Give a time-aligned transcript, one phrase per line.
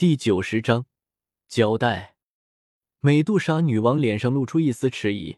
[0.00, 0.86] 第九十章
[1.46, 2.14] 交代。
[3.00, 5.36] 美杜莎女王脸上露出一丝迟疑，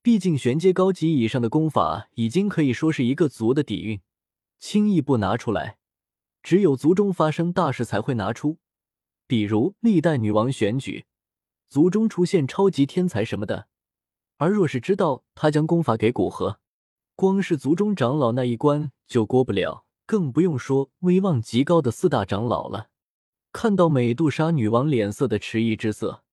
[0.00, 4.00] 毕竟玄阶高级以上的功法已经可以说是一个族的底蕴，
[4.58, 5.76] 轻易不拿出来，
[6.42, 8.56] 只有族中发生大事才会拿出，
[9.26, 11.04] 比如历代女王选举，
[11.68, 13.68] 族中出现超级天才什么的。
[14.38, 16.58] 而若是知道他将功法给古河，
[17.14, 22.86] 光是族中长老那一关就过不了，更不用说威望极高的四大长老了。
[23.52, 26.24] 看到美杜莎女王脸色的迟疑之色。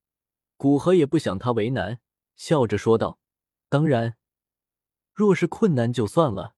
[0.56, 2.00] 古河也不想他为难，
[2.36, 3.20] 笑着说道
[3.70, 4.16] ：“当然，
[5.14, 6.56] 若是困难就算了，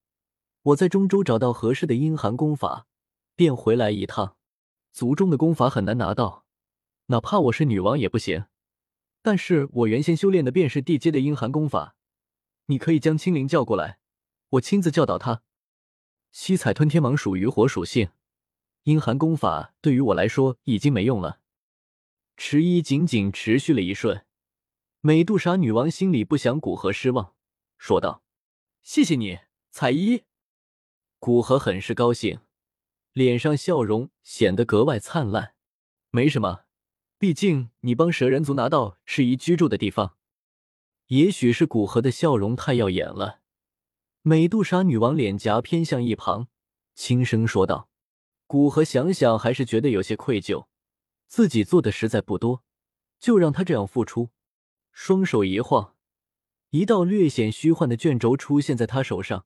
[0.62, 2.88] 我在中州找到合适的阴寒功法，
[3.36, 4.38] 便回来一趟。
[4.92, 6.46] 族中的功法很难拿到，
[7.08, 8.46] 哪怕我是女王也不行。
[9.22, 11.96] 但是我原先修炼的便是地阶的阴寒功法，
[12.66, 14.00] 你可以将青灵叫过来，
[14.52, 15.44] 我亲自教导他。
[16.32, 18.12] 七彩吞天蟒属于火属性，
[18.90, 21.42] 阴寒功法对于我来说已经没用了。”
[22.36, 24.26] 迟疑仅仅持续了一瞬，
[25.02, 27.36] 美杜莎女王心里不想古河失望，
[27.78, 28.24] 说道
[28.82, 29.38] ：“谢谢你，
[29.70, 30.24] 彩衣。”
[31.20, 32.40] 古河很是高兴，
[33.14, 35.54] 脸上笑容显得格外灿烂。
[36.10, 36.64] 没什么，
[37.20, 40.16] 毕竟你帮蛇人族拿到适宜居住的地方。
[41.08, 43.42] 也许是古河的笑容太耀眼了，
[44.24, 46.48] 美杜莎女王脸颊偏向一旁，
[46.96, 47.89] 轻声说道
[48.50, 50.66] ：“古河想想还是觉得有些愧疚。”
[51.30, 52.64] 自己做的实在不多，
[53.20, 54.32] 就让他这样付出。
[54.92, 55.94] 双手一晃，
[56.72, 59.46] 一道略显虚幻的卷轴出现在他手上，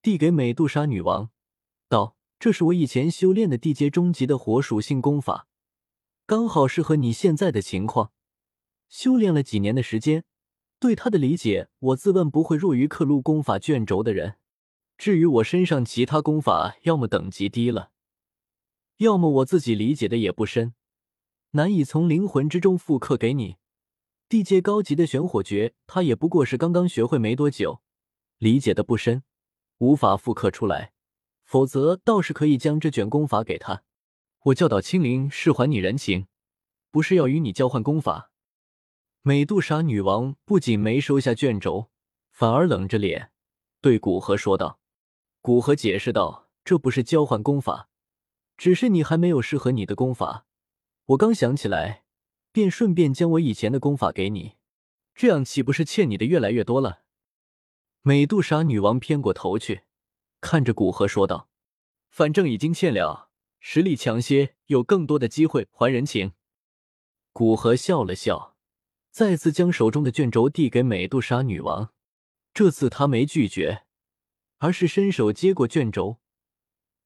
[0.00, 1.28] 递给美杜莎女王，
[1.90, 5.46] 道：“这是我以前修炼的地阶中级的火属性功法，
[6.24, 8.12] 刚好适合你现在的情况。
[8.88, 10.24] 修炼了几年的时间，
[10.80, 14.36] 对他的理解，我自问不会弱于刻录功法卷轴的人。
[14.96, 17.90] 至于我身上其他功法，要么等级低了，
[18.98, 20.74] 要么我自己理解的也不深。”
[21.54, 23.56] 难以从灵魂之中复刻给你。
[24.28, 27.82] 地阶高级的玄火诀，他也不过是刚刚学会没多久，
[28.38, 29.22] 理解的不深，
[29.78, 30.92] 无法复刻出来。
[31.44, 33.82] 否则倒是可以将这卷功法给他。
[34.44, 36.26] 我教导青灵是还你人情，
[36.90, 38.30] 不是要与你交换功法。
[39.20, 41.90] 美杜莎女王不仅没收下卷轴，
[42.30, 43.32] 反而冷着脸
[43.82, 44.80] 对古河说道
[45.42, 47.90] ：“古河解释道，这不是交换功法，
[48.56, 50.46] 只是你还没有适合你的功法。”
[51.06, 52.04] 我刚想起来，
[52.52, 54.54] 便顺便将我以前的功法给你，
[55.14, 57.02] 这样岂不是欠你的越来越多了？
[58.02, 59.82] 美杜莎女王偏过头去，
[60.40, 61.50] 看着古河说道
[62.08, 66.32] ：“反正已经欠了，实力强些，有更多的机会还人情。”
[67.32, 68.56] 古河笑了笑，
[69.10, 71.92] 再次将手中的卷轴递给美杜莎女王。
[72.54, 73.84] 这次他没拒绝，
[74.58, 76.21] 而是伸手接过卷轴。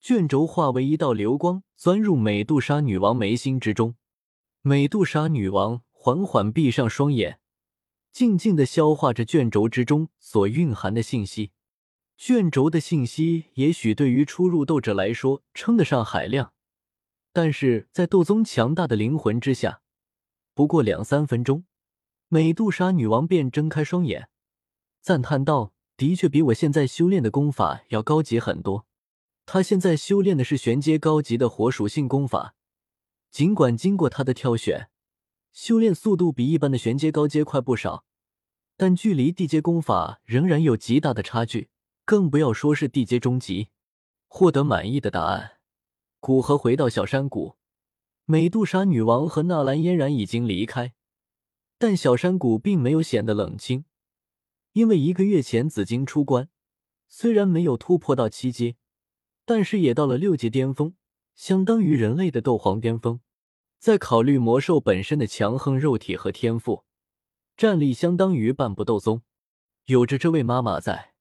[0.07, 3.97] 卷轴化为一道流光，钻入美杜莎女王眉心之中。
[4.63, 7.41] 美杜莎女王缓缓闭上双眼，
[8.13, 11.51] 静静的消化着卷轴之中所蕴含的信息。
[12.17, 16.53] 卷轴的信息，也许对于初入斗者来说称得上海量，
[17.33, 19.81] 但是在斗宗强大的灵魂之下，
[20.55, 21.65] 不过两三分钟，
[22.29, 24.29] 美杜莎女王便睁开双眼，
[25.01, 28.87] 赞叹道：“的确比我现在修炼的功法要高级很多。”
[29.47, 32.57] 他现在修炼的是玄阶高级的火属性功法，
[33.31, 34.91] 尽管经过他的挑选，
[35.53, 38.05] 修炼速度比一般的玄阶高阶快不少，
[38.77, 41.71] 但距离地阶功法仍然有极大的差距，
[42.05, 43.69] 更不要说是地阶中级。
[44.27, 45.59] 获得满意的答案，
[46.19, 47.55] 古河回到小山谷，
[48.25, 50.93] 美杜莎女王和纳兰嫣然已经离开，
[51.79, 53.85] 但小山谷并没有显得冷清，
[54.73, 56.49] 因为一个月前紫金出关，
[57.09, 58.75] 虽然没有突破到七阶。
[59.47, 60.95] 但是也到了六级巅峰，
[61.37, 63.21] 相当于人类的斗皇巅峰。
[63.79, 66.85] 再考虑魔兽本身的强横肉体和天赋，
[67.57, 69.23] 战力相当于半步斗宗。
[69.85, 71.15] 有着这位妈妈在，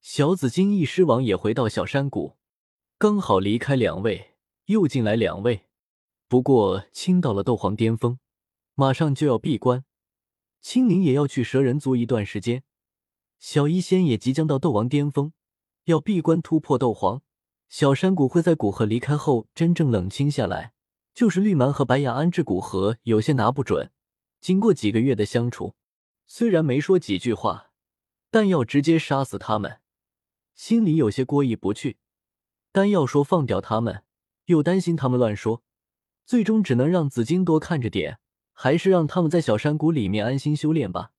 [0.00, 2.36] 小紫金翼狮王也回到小山谷，
[2.98, 5.66] 刚好离开两位，又进来两位。
[6.28, 8.20] 不过青到了斗皇巅峰，
[8.74, 9.84] 马上就要闭关，
[10.60, 12.62] 青灵也要去蛇人族一段时间，
[13.40, 15.32] 小医仙也即将到斗王巅峰，
[15.86, 17.22] 要闭关突破斗皇。
[17.72, 20.74] 小山谷会在古河离开后真正冷清下来，
[21.14, 23.90] 就是绿蛮和白雅安置古河有些拿不准。
[24.42, 25.74] 经过几个月的相处，
[26.26, 27.70] 虽然没说几句话，
[28.30, 29.80] 但要直接杀死他们，
[30.54, 31.96] 心里有些过意不去；
[32.72, 34.02] 但要说放掉他们，
[34.44, 35.62] 又担心他们乱说，
[36.26, 38.18] 最终只能让紫金多看着点，
[38.52, 41.12] 还是让他们在小山谷里面安心修炼吧。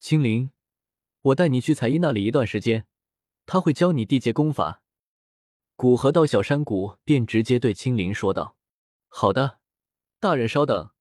[0.00, 0.50] 青灵，
[1.20, 2.86] 我带你去彩衣那里一段时间，
[3.46, 4.81] 他会教你地阶功法。
[5.82, 8.56] 古河到小山谷，便直接对青灵说道
[9.10, 9.58] ：“好的，
[10.20, 10.92] 大人稍等，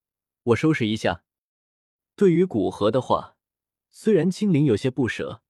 [0.41, 1.23] 我收拾一下。
[2.15, 3.37] 对于古河的话，
[3.91, 5.43] 虽然青灵有些不舍，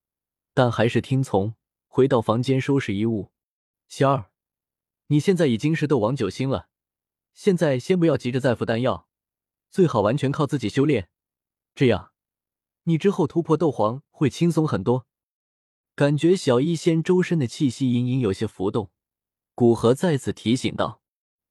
[0.53, 1.55] 但还是听从，
[1.87, 3.31] 回到房间收拾衣物。
[3.87, 4.31] 仙儿，
[5.07, 6.67] 你现在已经是斗王九星了，
[7.33, 9.07] 现在先不要急着再服丹药，
[9.69, 11.09] 最好完全靠自己修炼，
[11.73, 12.11] 这样
[12.83, 15.07] 你之后突破斗皇会轻松很多。
[15.95, 18.91] 感觉小医仙周身的气息隐隐有些浮动，
[19.53, 21.01] 古河再次提醒道：“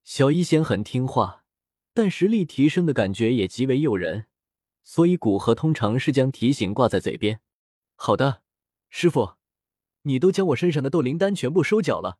[0.02, 1.44] 小医仙很听话，
[1.92, 4.26] 但实力提升的感觉也极为诱人，
[4.82, 7.40] 所以古河通常是将提醒挂在嘴边。
[7.94, 8.42] ”“好的，
[8.88, 9.34] 师傅，
[10.02, 12.18] 你都将我身上的斗灵丹全部收缴了，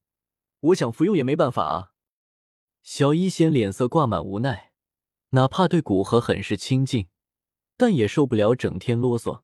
[0.60, 1.92] 我想服用也没办法啊。”
[2.82, 4.72] 小医仙脸色挂满无奈，
[5.30, 7.08] 哪怕对古河很是亲近，
[7.76, 9.42] 但也受不了整天啰嗦。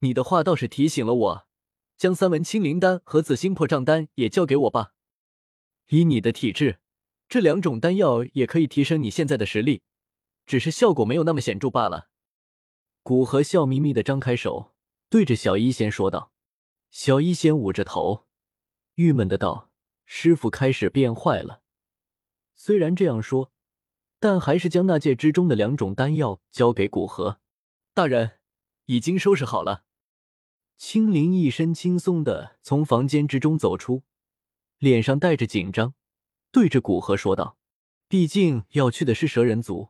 [0.00, 1.48] 你的话倒是提醒了我。
[1.96, 4.92] 将三文清灵丹和紫心破障丹也交给我吧。
[5.88, 6.78] 以你的体质，
[7.28, 9.82] 这两种丹药也可以提升你现在的实力，
[10.46, 12.08] 只是效果没有那么显著罢了。
[13.02, 14.74] 古河笑眯眯的张开手，
[15.08, 16.32] 对着小医仙说道。
[16.90, 18.26] 小医仙捂着头，
[18.94, 19.70] 郁闷的道
[20.04, 21.62] ：“师傅开始变坏了。”
[22.56, 23.52] 虽然这样说，
[24.18, 27.40] 但还是将那戒之中的两种丹药交给古河。
[27.94, 28.38] 大人，
[28.86, 29.84] 已经收拾好了。
[30.76, 34.02] 青灵一身轻松的从房间之中走出，
[34.78, 35.94] 脸上带着紧张，
[36.52, 37.58] 对着古河说道
[38.08, 39.88] ：“毕竟要去的是蛇人族，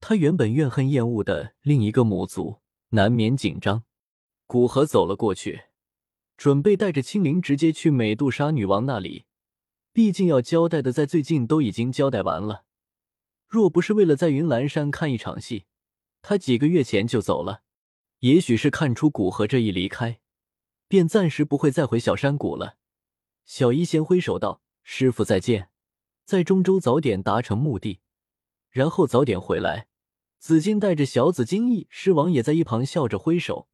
[0.00, 2.60] 他原本怨恨厌恶的另一个母族，
[2.90, 3.84] 难免紧张。”
[4.46, 5.62] 古河走了过去，
[6.36, 9.24] 准备带着青灵直接去美杜莎女王那里。
[9.92, 12.64] 毕竟要交代的在最近都已经交代完了，
[13.46, 15.66] 若不是为了在云岚山看一场戏，
[16.22, 17.62] 他几个月前就走了。
[18.20, 20.20] 也许是看出古河这一离开，
[20.86, 22.76] 便暂时不会再回小山谷了。
[23.44, 25.68] 小医仙挥手道：“师傅再见，
[26.24, 28.00] 在中州早点达成目的，
[28.70, 29.88] 然后早点回来。”
[30.38, 33.68] 紫金带着小紫金翼狮王也在一旁笑着挥手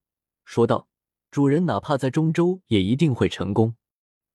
[0.45, 0.87] 说道
[1.31, 3.77] ：“主人哪怕在中州，也一定会成功。”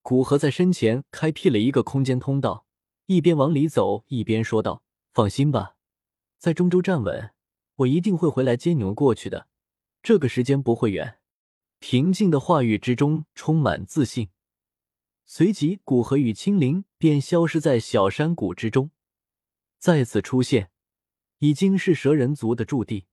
[0.01, 2.65] 古河在身前开辟了一个空间通道，
[3.05, 4.81] 一边往里走，一边说道
[5.13, 5.75] ：“放心吧，
[6.39, 7.31] 在中州站稳，
[7.75, 9.47] 我一定会回来接你们过去的。”
[10.01, 11.19] 这个时间不会远。
[11.79, 14.29] 平静的话语之中充满自信，
[15.25, 18.91] 随即古河与青灵便消失在小山谷之中。
[19.79, 20.71] 再次出现，
[21.39, 23.07] 已经是蛇人族的驻地。